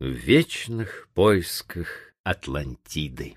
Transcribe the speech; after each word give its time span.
в 0.00 0.06
вечных 0.06 1.08
поисках 1.12 1.88
Атлантиды. 2.22 3.36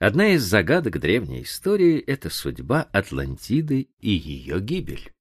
Одна 0.00 0.30
из 0.30 0.42
загадок 0.42 0.98
древней 0.98 1.42
истории— 1.42 2.00
это 2.06 2.28
судьба 2.28 2.82
Атлантиды 2.92 3.88
и 4.00 4.10
ее 4.10 4.60
гибель. 4.60 5.12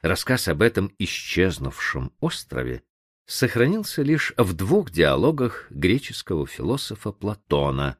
Рассказ 0.00 0.48
об 0.48 0.62
этом 0.62 0.94
исчезнувшем 0.98 2.14
острове 2.20 2.82
сохранился 3.26 4.00
лишь 4.00 4.32
в 4.38 4.54
двух 4.54 4.90
диалогах 4.90 5.70
греческого 5.70 6.46
философа 6.46 7.12
Платона 7.12 7.98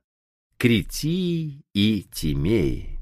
Критии 0.57 1.67
и 1.75 2.03
Тимеи. 2.05 2.99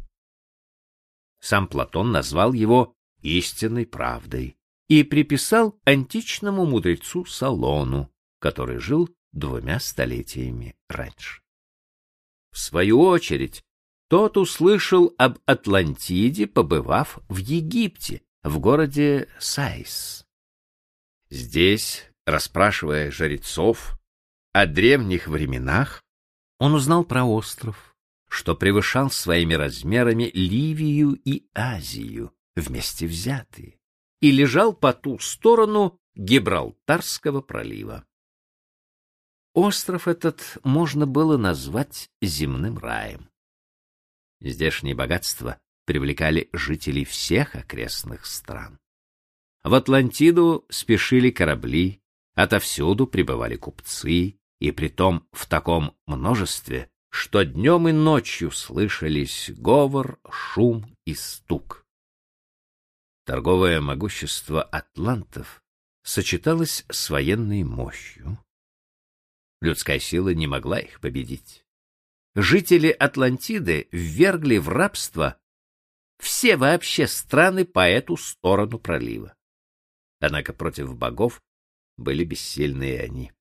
Сам 1.39 1.69
Платон 1.69 2.11
назвал 2.11 2.53
его 2.53 2.97
истинной 3.23 3.87
правдой 3.87 4.57
и 4.89 5.03
приписал 5.03 5.79
античному 5.85 6.65
мудрецу 6.67 7.25
Салону, 7.25 8.13
который 8.39 8.79
жил 8.79 9.09
двумя 9.33 9.81
столетиями 9.81 10.77
раньше. 10.89 11.43
В 12.51 12.59
свою 12.59 13.01
очередь, 13.01 13.63
тот 14.09 14.37
услышал 14.37 15.15
об 15.19 15.39
Атлантиде, 15.47 16.47
побывав 16.47 17.19
в 17.29 17.37
Египте, 17.39 18.23
в 18.43 18.61
городе 18.61 19.29
Сайс. 19.41 20.25
Здесь, 21.29 22.05
расспрашивая 22.25 23.11
жрецов 23.11 23.99
о 24.53 24.67
древних 24.67 25.27
временах, 25.27 26.05
он 26.59 26.75
узнал 26.75 27.05
про 27.05 27.25
остров, 27.25 27.97
что 28.29 28.55
превышал 28.55 29.11
своими 29.11 29.55
размерами 29.55 30.31
Ливию 30.33 31.21
и 31.25 31.49
Азию 31.55 32.33
вместе 32.55 33.07
взятые, 33.07 33.76
и 34.27 34.33
лежал 34.33 34.75
по 34.75 34.93
ту 34.93 35.21
сторону 35.21 36.01
Гибралтарского 36.17 37.43
пролива. 37.43 38.05
Остров 39.55 40.09
этот 40.09 40.59
можно 40.65 41.07
было 41.07 41.37
назвать 41.37 42.11
земным 42.21 42.77
раем. 42.77 43.29
Здешние 44.41 44.97
богатства 44.97 45.61
привлекали 45.85 46.49
жителей 46.53 47.05
всех 47.05 47.55
окрестных 47.55 48.27
стран. 48.27 48.81
В 49.63 49.75
Атлантиду 49.75 50.67
спешили 50.71 51.31
корабли, 51.31 52.03
отовсюду 52.35 53.07
прибывали 53.07 53.55
купцы, 53.55 54.41
и 54.59 54.71
притом 54.73 55.29
в 55.31 55.47
таком 55.47 55.97
множестве, 56.07 56.91
что 57.11 57.45
днем 57.45 57.87
и 57.87 57.93
ночью 57.93 58.51
слышались 58.51 59.53
говор, 59.57 60.19
шум 60.29 60.97
и 61.05 61.15
стук. 61.15 61.86
Торговое 63.27 63.81
могущество 63.81 64.63
атлантов 64.63 65.63
сочеталось 66.03 66.87
с 66.89 67.11
военной 67.11 67.65
мощью. 67.65 68.39
Людская 69.61 69.99
сила 69.99 70.33
не 70.33 70.47
могла 70.47 70.79
их 70.79 71.01
победить. 71.01 71.67
Жители 72.35 72.89
Атлантиды 72.89 73.89
ввергли 73.91 74.57
в 74.57 74.69
рабство 74.69 75.39
все 76.19 76.57
вообще 76.57 77.07
страны 77.07 77.67
по 77.67 77.87
эту 77.89 78.17
сторону 78.17 78.79
пролива. 78.79 79.35
Однако 80.21 80.55
против 80.55 80.97
богов 80.97 81.43
были 81.99 82.25
бессильны 82.25 82.99
они 82.99 83.33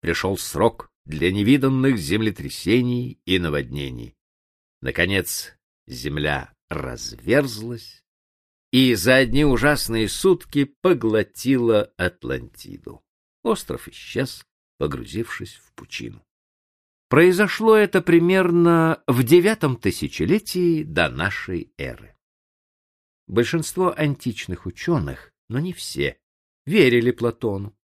пришел 0.00 0.36
срок 0.36 0.90
для 1.04 1.30
невиданных 1.30 1.98
землетрясений 1.98 3.20
и 3.24 3.38
наводнений. 3.38 4.16
Наконец, 4.80 5.56
земля 5.86 6.52
разверзлась 6.68 8.02
и 8.72 8.94
за 8.94 9.16
одни 9.16 9.44
ужасные 9.44 10.08
сутки 10.08 10.64
поглотила 10.64 11.92
Атлантиду. 11.96 13.02
Остров 13.42 13.88
исчез, 13.88 14.46
погрузившись 14.78 15.54
в 15.54 15.72
пучину. 15.74 16.24
Произошло 17.08 17.76
это 17.76 18.00
примерно 18.02 19.02
в 19.08 19.24
девятом 19.24 19.76
тысячелетии 19.76 20.84
до 20.84 21.08
нашей 21.08 21.72
эры. 21.76 22.14
Большинство 23.26 23.92
античных 23.96 24.66
ученых, 24.66 25.32
но 25.48 25.58
не 25.58 25.72
все, 25.72 26.18
верили 26.66 27.10
Платону. 27.10 27.76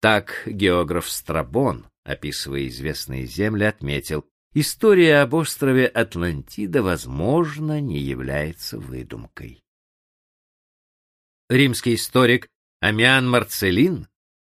Так 0.00 0.44
географ 0.46 1.10
Страбон, 1.10 1.86
описывая 2.04 2.68
известные 2.68 3.26
земли, 3.26 3.64
отметил, 3.64 4.24
история 4.54 5.20
об 5.22 5.34
острове 5.34 5.86
Атлантида, 5.86 6.82
возможно, 6.82 7.80
не 7.80 7.98
является 7.98 8.78
выдумкой. 8.78 9.62
Римский 11.50 11.96
историк 11.96 12.46
Амиан 12.78 13.28
Марцелин 13.28 14.06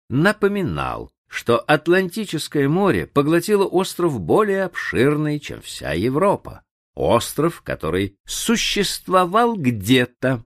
напоминал, 0.10 1.12
что 1.28 1.58
Атлантическое 1.58 2.70
море 2.70 3.08
поглотило 3.08 3.66
остров 3.66 4.22
более 4.22 4.66
обширный, 4.66 5.40
чем 5.40 5.60
вся 5.64 5.94
Европа, 5.94 6.64
остров, 6.94 7.64
который 7.64 8.16
существовал 8.28 9.56
где-то. 9.56 10.46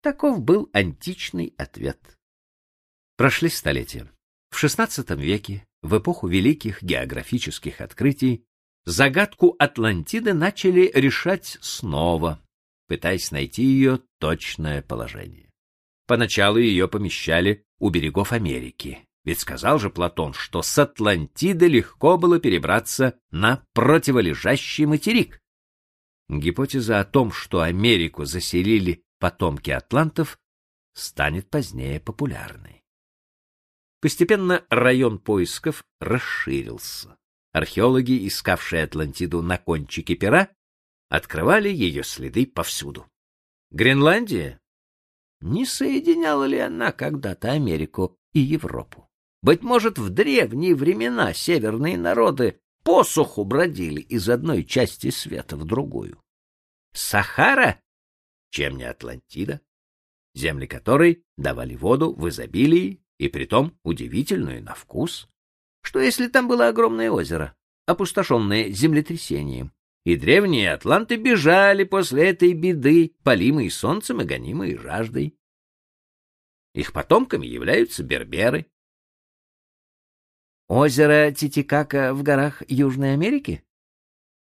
Таков 0.00 0.40
был 0.40 0.70
античный 0.72 1.52
ответ. 1.58 2.00
Прошли 3.18 3.50
столетия. 3.50 4.10
В 4.48 4.64
XVI 4.64 5.20
веке, 5.20 5.66
в 5.82 5.98
эпоху 5.98 6.28
великих 6.28 6.82
географических 6.82 7.82
открытий, 7.82 8.46
загадку 8.86 9.54
Атлантиды 9.58 10.32
начали 10.32 10.90
решать 10.94 11.58
снова, 11.60 12.40
пытаясь 12.86 13.30
найти 13.30 13.62
ее 13.62 14.00
точное 14.18 14.82
положение. 14.82 15.50
Поначалу 16.06 16.58
ее 16.58 16.88
помещали 16.88 17.64
у 17.78 17.90
берегов 17.90 18.32
Америки, 18.32 19.06
ведь 19.24 19.40
сказал 19.40 19.78
же 19.78 19.90
Платон, 19.90 20.32
что 20.32 20.62
с 20.62 20.78
Атлантиды 20.78 21.66
легко 21.66 22.16
было 22.16 22.38
перебраться 22.38 23.18
на 23.30 23.64
противолежащий 23.74 24.86
материк. 24.86 25.40
Гипотеза 26.28 27.00
о 27.00 27.04
том, 27.04 27.32
что 27.32 27.60
Америку 27.60 28.24
заселили 28.24 29.04
потомки 29.18 29.70
атлантов, 29.70 30.38
станет 30.94 31.50
позднее 31.50 32.00
популярной. 32.00 32.82
Постепенно 34.00 34.64
район 34.70 35.18
поисков 35.18 35.84
расширился. 36.00 37.16
Археологи, 37.52 38.26
искавшие 38.28 38.84
Атлантиду 38.84 39.42
на 39.42 39.56
кончике 39.58 40.14
пера, 40.14 40.50
открывали 41.08 41.68
ее 41.68 42.02
следы 42.02 42.46
повсюду. 42.46 43.06
Гренландия? 43.70 44.60
Не 45.40 45.66
соединяла 45.66 46.44
ли 46.44 46.58
она 46.58 46.92
когда-то 46.92 47.52
Америку 47.52 48.18
и 48.32 48.40
Европу? 48.40 49.08
Быть 49.42 49.62
может, 49.62 49.98
в 49.98 50.10
древние 50.10 50.74
времена 50.74 51.32
северные 51.34 51.98
народы 51.98 52.60
посуху 52.82 53.44
бродили 53.44 54.00
из 54.00 54.28
одной 54.28 54.64
части 54.64 55.10
света 55.10 55.56
в 55.56 55.64
другую. 55.64 56.20
Сахара? 56.92 57.80
Чем 58.50 58.76
не 58.76 58.84
Атлантида? 58.84 59.60
Земли 60.34 60.66
которой 60.66 61.24
давали 61.36 61.76
воду 61.76 62.14
в 62.14 62.28
изобилии 62.28 63.02
и 63.18 63.28
притом 63.28 63.78
удивительную 63.82 64.62
на 64.62 64.74
вкус. 64.74 65.28
Что 65.82 66.00
если 66.00 66.28
там 66.28 66.48
было 66.48 66.68
огромное 66.68 67.10
озеро, 67.10 67.56
опустошенное 67.86 68.70
землетрясением, 68.70 69.72
и 70.06 70.14
древние 70.14 70.72
атланты 70.72 71.16
бежали 71.16 71.82
после 71.82 72.30
этой 72.30 72.52
беды, 72.52 73.16
полимые 73.24 73.72
солнцем 73.72 74.20
и 74.22 74.24
гонимые 74.24 74.78
жаждой? 74.78 75.36
Их 76.74 76.92
потомками 76.92 77.44
являются 77.44 78.04
берберы. 78.04 78.66
Озеро 80.68 81.32
Титикака 81.32 82.14
в 82.14 82.22
горах 82.22 82.62
Южной 82.68 83.14
Америки? 83.14 83.64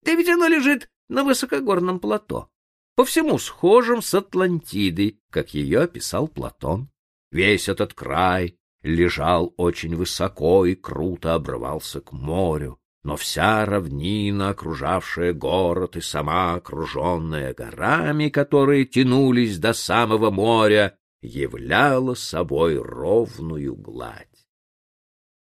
Да 0.01 0.15
ведь 0.15 0.27
оно 0.27 0.47
лежит 0.47 0.89
на 1.07 1.23
высокогорном 1.23 1.99
плато, 1.99 2.49
по 2.95 3.05
всему 3.05 3.37
схожем 3.37 4.01
с 4.01 4.11
Атлантидой, 4.15 5.21
как 5.29 5.53
ее 5.53 5.81
описал 5.81 6.27
Платон. 6.27 6.89
Весь 7.29 7.69
этот 7.69 7.93
край 7.93 8.57
лежал 8.81 9.53
очень 9.57 9.95
высоко 9.95 10.65
и 10.65 10.73
круто 10.73 11.35
обрывался 11.35 12.01
к 12.01 12.11
морю, 12.11 12.79
но 13.03 13.17
вся 13.17 13.65
равнина, 13.65 14.49
окружавшая 14.49 15.33
город 15.33 15.97
и 15.97 16.01
сама 16.01 16.55
окруженная 16.55 17.53
горами, 17.53 18.29
которые 18.29 18.85
тянулись 18.85 19.57
до 19.57 19.73
самого 19.73 20.31
моря, 20.31 20.97
являла 21.21 22.13
собой 22.13 22.77
ровную 22.77 23.75
гладь. 23.75 24.47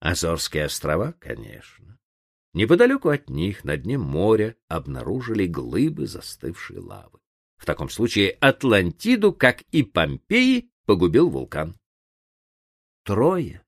Азорские 0.00 0.66
острова, 0.66 1.12
конечно. 1.18 1.98
Неподалеку 2.52 3.08
от 3.08 3.28
них, 3.28 3.64
на 3.64 3.76
дне 3.76 3.98
моря, 3.98 4.56
обнаружили 4.68 5.46
глыбы 5.46 6.06
застывшей 6.06 6.78
лавы. 6.78 7.18
В 7.56 7.66
таком 7.66 7.90
случае 7.90 8.30
Атлантиду, 8.40 9.32
как 9.32 9.62
и 9.70 9.82
Помпеи, 9.82 10.70
погубил 10.86 11.28
вулкан. 11.28 11.76
Трое. 13.04 13.62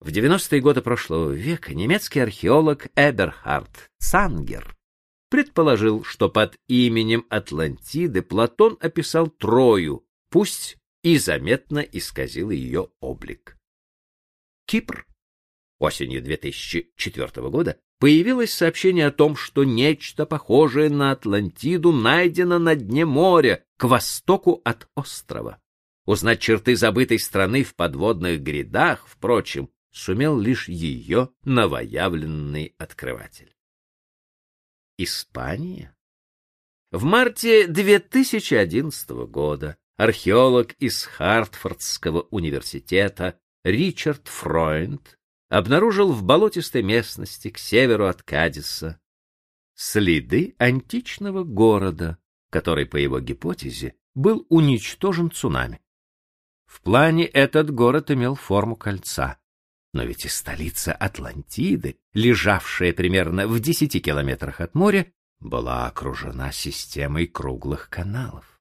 В 0.00 0.10
90-е 0.10 0.60
годы 0.60 0.80
прошлого 0.80 1.32
века 1.32 1.74
немецкий 1.74 2.20
археолог 2.20 2.86
Эберхард 2.94 3.90
Цангер 3.98 4.76
предположил, 5.28 6.04
что 6.04 6.28
под 6.28 6.56
именем 6.68 7.26
Атлантиды 7.28 8.22
Платон 8.22 8.78
описал 8.80 9.28
Трою, 9.28 10.06
пусть 10.30 10.78
и 11.02 11.18
заметно 11.18 11.80
исказил 11.80 12.50
ее 12.50 12.90
облик. 13.00 13.56
Кипр. 14.66 15.04
Осенью 15.80 16.22
2004 16.22 17.48
года 17.50 17.78
появилось 17.98 18.52
сообщение 18.52 19.08
о 19.08 19.12
том, 19.12 19.34
что 19.34 19.64
нечто 19.64 20.26
похожее 20.26 20.90
на 20.90 21.10
Атлантиду 21.10 21.92
найдено 21.92 22.58
на 22.58 22.76
дне 22.76 23.04
моря 23.04 23.64
к 23.76 23.84
востоку 23.84 24.60
от 24.64 24.88
острова. 24.94 25.60
Узнать 26.06 26.40
черты 26.40 26.76
забытой 26.76 27.18
страны 27.18 27.64
в 27.64 27.74
подводных 27.74 28.40
грядах, 28.40 29.06
впрочем, 29.06 29.70
сумел 29.90 30.38
лишь 30.38 30.68
ее 30.68 31.30
новоявленный 31.44 32.74
открыватель. 32.78 33.54
Испания? 34.96 35.96
В 36.90 37.04
марте 37.04 37.66
2011 37.66 39.10
года 39.28 39.76
археолог 39.96 40.72
из 40.74 41.04
Хартфордского 41.04 42.22
университета 42.30 43.38
Ричард 43.64 44.28
Фройнд 44.28 45.18
обнаружил 45.48 46.12
в 46.12 46.22
болотистой 46.22 46.82
местности 46.82 47.50
к 47.50 47.58
северу 47.58 48.06
от 48.06 48.22
Кадиса 48.22 49.00
следы 49.74 50.56
античного 50.58 51.44
города, 51.44 52.18
который, 52.50 52.84
по 52.84 52.96
его 52.96 53.20
гипотезе, 53.20 53.94
был 54.14 54.44
уничтожен 54.48 55.30
цунами. 55.30 55.80
В 56.66 56.82
плане 56.82 57.24
этот 57.26 57.70
город 57.70 58.10
имел 58.10 58.34
форму 58.34 58.74
кольца, 58.74 59.38
но 59.92 60.04
ведь 60.04 60.24
и 60.24 60.28
столица 60.28 60.92
Атлантиды, 60.92 61.98
лежавшая 62.12 62.92
примерно 62.92 63.48
в 63.48 63.58
десяти 63.60 64.00
километрах 64.00 64.60
от 64.60 64.74
моря, 64.74 65.12
была 65.40 65.86
окружена 65.86 66.52
системой 66.52 67.26
круглых 67.26 67.88
каналов. 67.88 68.60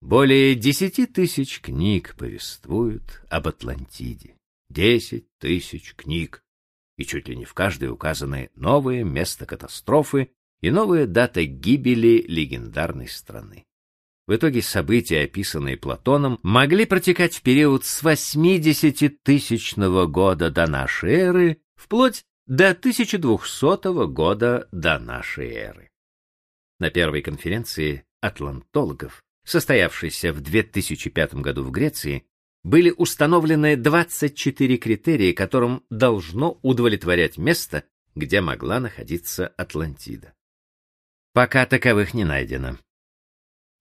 Более 0.00 0.54
десяти 0.54 1.06
тысяч 1.06 1.60
книг 1.60 2.16
повествуют 2.16 3.22
об 3.28 3.48
Атлантиде. 3.48 4.36
Десять 4.68 5.26
тысяч 5.38 5.94
книг, 5.94 6.42
и 6.96 7.04
чуть 7.04 7.28
ли 7.28 7.36
не 7.36 7.44
в 7.44 7.54
каждой 7.54 7.90
указаны 7.90 8.50
новое 8.54 9.04
место 9.04 9.46
катастрофы 9.46 10.32
и 10.60 10.70
новая 10.70 11.06
дата 11.06 11.44
гибели 11.44 12.24
легендарной 12.26 13.08
страны. 13.08 13.64
В 14.26 14.34
итоге 14.36 14.62
события, 14.62 15.22
описанные 15.22 15.76
Платоном, 15.76 16.38
могли 16.42 16.86
протекать 16.86 17.36
в 17.36 17.42
период 17.42 17.84
с 17.84 18.02
80-тысячного 18.02 20.06
года 20.06 20.50
до 20.50 20.66
нашей 20.68 21.12
эры 21.12 21.60
вплоть 21.74 22.24
до 22.46 22.70
1200 22.70 24.06
года 24.06 24.68
до 24.70 25.00
нашей 25.00 25.50
эры. 25.50 25.90
На 26.78 26.90
первой 26.90 27.22
конференции 27.22 28.04
атлантологов, 28.20 29.24
состоявшейся 29.44 30.32
в 30.32 30.40
2005 30.40 31.34
году 31.34 31.64
в 31.64 31.72
Греции, 31.72 32.24
были 32.62 32.94
установлены 32.96 33.76
24 33.76 34.76
критерия, 34.76 35.32
которым 35.32 35.84
должно 35.90 36.60
удовлетворять 36.62 37.38
место, 37.38 37.82
где 38.14 38.40
могла 38.40 38.78
находиться 38.78 39.48
Атлантида. 39.48 40.32
Пока 41.32 41.66
таковых 41.66 42.14
не 42.14 42.24
найдено. 42.24 42.78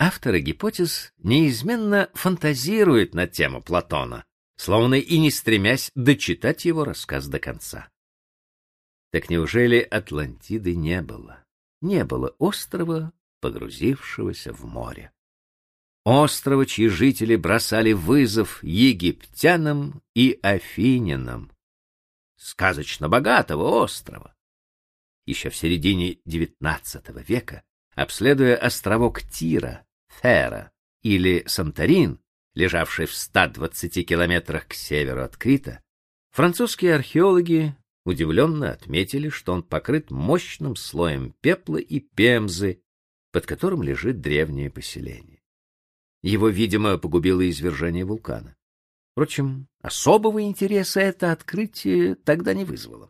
Авторы 0.03 0.39
гипотез 0.39 1.13
неизменно 1.19 2.09
фантазируют 2.15 3.13
на 3.13 3.27
тему 3.27 3.61
Платона, 3.61 4.25
словно 4.55 4.95
и 4.95 5.19
не 5.19 5.29
стремясь 5.29 5.91
дочитать 5.93 6.65
его 6.65 6.85
рассказ 6.85 7.27
до 7.27 7.37
конца. 7.37 7.87
Так 9.11 9.29
неужели 9.29 9.77
Атлантиды 9.77 10.75
не 10.75 11.03
было? 11.03 11.45
Не 11.81 12.03
было 12.03 12.35
острова, 12.39 13.13
погрузившегося 13.41 14.53
в 14.53 14.65
море. 14.65 15.11
Острова, 16.03 16.65
чьи 16.65 16.87
жители 16.87 17.35
бросали 17.35 17.91
вызов 17.93 18.63
египтянам 18.63 20.01
и 20.15 20.39
афинянам. 20.41 21.51
Сказочно 22.37 23.07
богатого 23.07 23.83
острова. 23.83 24.35
Еще 25.27 25.51
в 25.51 25.55
середине 25.55 26.15
XIX 26.25 27.23
века, 27.23 27.63
обследуя 27.93 28.57
островок 28.57 29.21
Тира, 29.21 29.85
Фера 30.21 30.71
или 31.01 31.43
Санторин, 31.47 32.19
лежавший 32.53 33.05
в 33.05 33.13
120 33.13 34.07
километрах 34.07 34.67
к 34.67 34.73
северу 34.73 35.23
от 35.23 35.37
Крита, 35.37 35.81
французские 36.31 36.95
археологи 36.95 37.75
удивленно 38.05 38.71
отметили, 38.71 39.29
что 39.29 39.53
он 39.53 39.63
покрыт 39.63 40.11
мощным 40.11 40.75
слоем 40.75 41.33
пепла 41.41 41.77
и 41.77 41.99
пемзы, 41.99 42.81
под 43.31 43.45
которым 43.45 43.83
лежит 43.83 44.21
древнее 44.21 44.69
поселение. 44.69 45.41
Его, 46.21 46.49
видимо, 46.49 46.97
погубило 46.97 47.47
извержение 47.49 48.05
вулкана. 48.05 48.55
Впрочем, 49.11 49.67
особого 49.81 50.41
интереса 50.41 51.01
это 51.01 51.31
открытие 51.31 52.15
тогда 52.15 52.53
не 52.53 52.63
вызвало. 52.63 53.09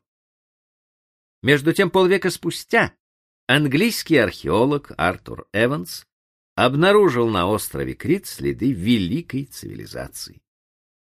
Между 1.44 1.74
тем, 1.74 1.90
полвека 1.90 2.30
спустя 2.30 2.94
английский 3.48 4.18
археолог 4.18 4.92
Артур 4.98 5.48
Эванс 5.54 6.06
обнаружил 6.56 7.30
на 7.30 7.48
острове 7.48 7.94
Крит 7.94 8.26
следы 8.28 8.72
великой 8.72 9.46
цивилизации. 9.46 10.42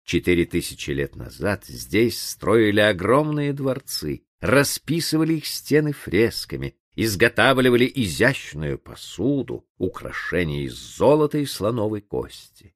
Четыре 0.06 0.46
тысячи 0.46 0.92
лет 0.92 1.16
назад 1.16 1.66
здесь 1.66 2.22
строили 2.22 2.82
огромные 2.82 3.54
дворцы, 3.54 4.24
расписывали 4.42 5.36
их 5.36 5.46
стены 5.46 5.94
фресками, 5.94 6.76
изготавливали 6.96 7.90
изящную 7.94 8.78
посуду, 8.78 9.66
украшения 9.78 10.64
из 10.64 10.74
золота 10.74 11.38
и 11.38 11.46
слоновой 11.46 12.02
кости. 12.02 12.76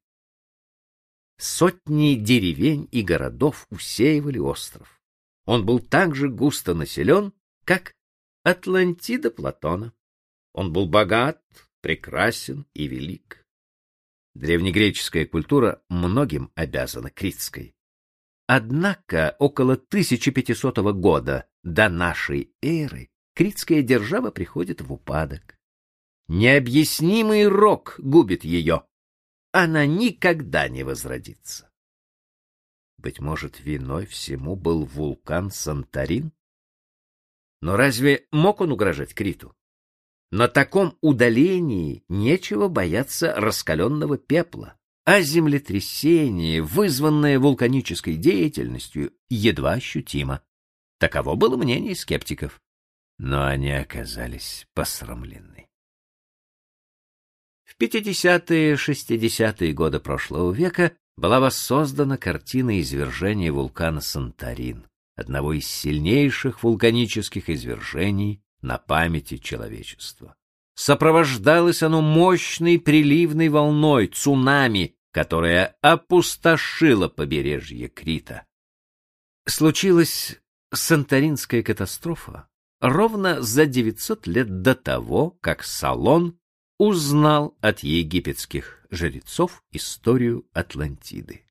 Сотни 1.38 2.16
деревень 2.16 2.88
и 2.92 3.04
городов 3.04 3.68
усеивали 3.70 4.40
остров. 4.40 5.02
Он 5.46 5.66
был 5.66 5.80
так 5.80 6.16
же 6.16 6.30
густо 6.30 6.74
населен, 6.74 7.32
как 7.64 7.94
Атлантида 8.44 9.30
Платона. 9.30 9.94
Он 10.54 10.74
был 10.74 10.88
богат, 10.88 11.42
прекрасен 11.82 12.66
и 12.74 12.88
велик. 12.88 13.46
Древнегреческая 14.34 15.26
культура 15.26 15.82
многим 15.90 16.52
обязана 16.56 17.10
критской. 17.10 17.76
Однако 18.46 19.36
около 19.40 19.74
1500 19.74 20.78
года 20.94 21.48
до 21.64 21.90
нашей 21.90 22.54
эры 22.62 23.10
критская 23.34 23.82
держава 23.82 24.32
приходит 24.32 24.82
в 24.82 24.94
упадок. 24.94 25.58
Необъяснимый 26.28 27.48
рок 27.48 27.96
губит 28.00 28.44
ее. 28.44 28.86
Она 29.52 29.86
никогда 29.86 30.70
не 30.70 30.84
возродится. 30.84 31.72
Быть 32.98 33.20
может, 33.20 33.60
виной 33.60 34.06
всему 34.06 34.56
был 34.56 34.86
вулкан 34.86 35.52
Санторин? 35.52 36.32
Но 37.62 37.76
разве 37.76 38.28
мог 38.32 38.62
он 38.62 38.72
угрожать 38.72 39.14
Криту? 39.14 39.56
На 40.30 40.48
таком 40.50 40.98
удалении 41.02 42.04
нечего 42.10 42.68
бояться 42.68 43.34
раскаленного 43.34 44.18
пепла, 44.18 44.78
а 45.06 45.22
землетрясение, 45.22 46.62
вызванное 46.62 47.40
вулканической 47.40 48.18
деятельностью, 48.18 49.14
едва 49.30 49.74
ощутимо. 49.74 50.42
Таково 51.00 51.36
было 51.36 51.56
мнение 51.56 51.96
скептиков. 51.96 52.62
Но 53.18 53.46
они 53.46 53.72
оказались 53.72 54.68
посрамлены. 54.74 55.70
В 57.64 57.82
50-60-е 57.82 59.74
годы 59.74 60.00
прошлого 60.00 60.52
века 60.52 60.92
была 61.16 61.40
воссоздана 61.40 62.18
картина 62.18 62.82
извержения 62.82 63.52
вулкана 63.52 64.02
Санторин, 64.02 64.88
одного 65.16 65.54
из 65.54 65.68
сильнейших 65.68 66.64
вулканических 66.64 67.50
извержений 67.50 68.44
на 68.62 68.78
памяти 68.78 69.38
человечества. 69.38 70.36
Сопровождалось 70.76 71.82
оно 71.82 72.02
мощной 72.02 72.80
приливной 72.80 73.50
волной, 73.50 74.08
цунами, 74.08 74.96
которая 75.12 75.76
опустошила 75.82 77.08
побережье 77.08 77.88
Крита. 77.88 78.46
Случилась 79.48 80.40
Санторинская 80.74 81.64
катастрофа 81.64 82.48
ровно 82.80 83.42
за 83.42 83.66
900 83.66 84.28
лет 84.28 84.62
до 84.62 84.76
того, 84.76 85.32
как 85.42 85.64
Салон 85.64 86.40
узнал 86.78 87.58
от 87.62 87.80
египетских 87.80 88.86
жрецов 88.92 89.64
историю 89.72 90.48
Атлантиды. 90.54 91.46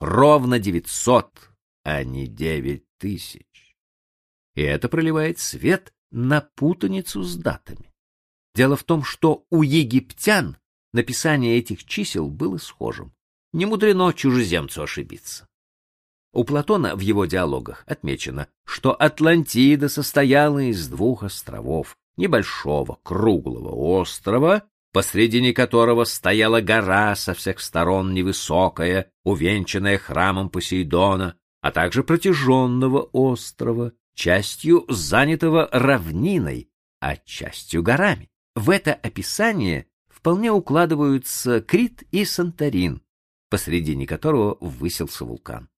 Ровно 0.00 0.58
900, 0.58 1.50
а 1.84 2.04
не 2.04 2.26
9 2.26 2.84
тысяч. 2.98 3.76
И 4.54 4.62
это 4.62 4.88
проливает 4.88 5.38
свет 5.38 5.92
на 6.10 6.40
путаницу 6.40 7.22
с 7.22 7.36
датами. 7.36 7.92
Дело 8.54 8.76
в 8.76 8.84
том, 8.84 9.04
что 9.04 9.44
у 9.50 9.62
египтян 9.62 10.56
написание 10.92 11.58
этих 11.58 11.84
чисел 11.84 12.28
было 12.28 12.56
схожим. 12.56 13.12
Не 13.52 13.66
мудрено 13.66 14.12
чужеземцу 14.12 14.82
ошибиться. 14.82 15.48
У 16.32 16.44
Платона 16.44 16.96
в 16.96 17.00
его 17.00 17.24
диалогах 17.24 17.84
отмечено, 17.86 18.48
что 18.64 18.92
Атлантида 18.92 19.88
состояла 19.88 20.58
из 20.58 20.88
двух 20.88 21.22
островов, 21.22 21.96
небольшого 22.16 22.98
круглого 23.02 23.74
острова, 23.98 24.64
посредине 24.92 25.52
которого 25.52 26.04
стояла 26.04 26.60
гора 26.60 27.14
со 27.16 27.34
всех 27.34 27.60
сторон 27.60 28.14
невысокая, 28.14 29.10
увенчанная 29.24 29.98
храмом 29.98 30.50
Посейдона, 30.50 31.36
а 31.60 31.70
также 31.70 32.04
протяженного 32.04 33.02
острова, 33.12 33.92
частью 34.16 34.86
занятого 34.88 35.68
равниной, 35.70 36.70
а 37.00 37.16
частью 37.16 37.82
горами. 37.82 38.30
В 38.56 38.70
это 38.70 38.94
описание 38.94 39.86
вполне 40.08 40.50
укладываются 40.50 41.60
Крит 41.60 42.02
и 42.10 42.24
Санторин, 42.24 43.02
посредине 43.50 44.06
которого 44.06 44.56
высился 44.60 45.24
вулкан. 45.24 45.68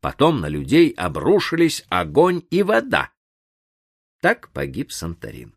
Потом 0.00 0.40
на 0.40 0.48
людей 0.48 0.90
обрушились 0.92 1.84
огонь 1.88 2.42
и 2.50 2.62
вода. 2.62 3.12
Так 4.20 4.50
погиб 4.52 4.92
Санторин. 4.92 5.54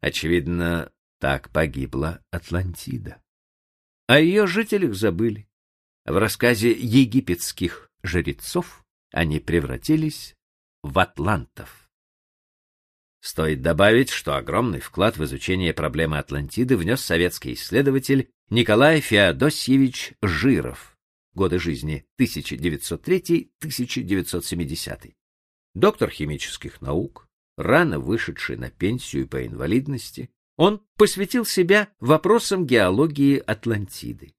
Очевидно, 0.00 0.92
так 1.18 1.50
погибла 1.50 2.22
Атлантида. 2.30 3.20
О 4.06 4.20
ее 4.20 4.46
жителях 4.46 4.94
забыли. 4.94 5.48
В 6.04 6.16
рассказе 6.16 6.70
египетских 6.70 7.90
жрецов 8.02 8.84
они 9.10 9.40
превратились 9.40 10.37
в 10.82 10.98
атлантов. 10.98 11.88
Стоит 13.20 13.62
добавить, 13.62 14.10
что 14.10 14.36
огромный 14.36 14.80
вклад 14.80 15.16
в 15.16 15.24
изучение 15.24 15.72
проблемы 15.74 16.18
Атлантиды 16.18 16.76
внес 16.76 17.00
советский 17.00 17.54
исследователь 17.54 18.30
Николай 18.48 19.00
Феодосьевич 19.00 20.12
Жиров, 20.22 20.96
годы 21.34 21.58
жизни 21.58 22.06
1903-1970. 22.20 25.14
Доктор 25.74 26.10
химических 26.10 26.80
наук, 26.80 27.26
рано 27.56 27.98
вышедший 27.98 28.56
на 28.56 28.70
пенсию 28.70 29.26
по 29.28 29.44
инвалидности, 29.46 30.30
он 30.56 30.80
посвятил 30.96 31.44
себя 31.44 31.88
вопросам 32.00 32.66
геологии 32.66 33.36
Атлантиды. 33.38 34.34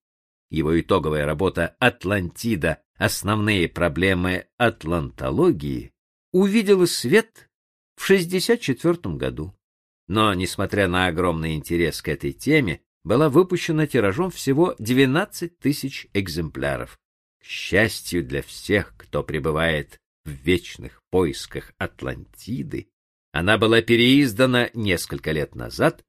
Его 0.49 0.79
итоговая 0.79 1.25
работа 1.25 1.75
«Атлантида. 1.79 2.81
Основные 2.97 3.67
проблемы 3.69 4.47
атлантологии» 4.57 5.93
увидела 6.31 6.85
свет 6.85 7.49
в 7.95 8.03
1964 8.05 9.15
году. 9.15 9.53
Но, 10.07 10.33
несмотря 10.33 10.87
на 10.87 11.07
огромный 11.07 11.55
интерес 11.55 12.01
к 12.01 12.07
этой 12.07 12.31
теме, 12.31 12.81
была 13.03 13.29
выпущена 13.29 13.87
тиражом 13.87 14.31
всего 14.31 14.75
12 14.79 15.59
тысяч 15.59 16.07
экземпляров. 16.13 16.99
К 17.39 17.45
счастью 17.45 18.25
для 18.25 18.41
всех, 18.41 18.95
кто 18.97 19.23
пребывает 19.23 19.99
в 20.25 20.29
вечных 20.29 21.01
поисках 21.09 21.73
Атлантиды, 21.77 22.89
она 23.31 23.57
была 23.57 23.81
переиздана 23.81 24.69
несколько 24.73 25.31
лет 25.31 25.55
назад 25.55 26.03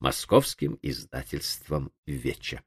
московским 0.00 0.78
издательством 0.82 1.92
«Веча». 2.06 2.62